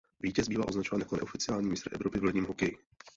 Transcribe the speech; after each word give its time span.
Vítěz 0.19 0.47
bývá 0.47 0.67
označován 0.67 0.99
jako 1.01 1.15
neoficiální 1.15 1.69
mistr 1.69 1.89
Evropy 1.95 2.19
v 2.19 2.23
ledním 2.23 2.45
hokeji. 2.45 2.77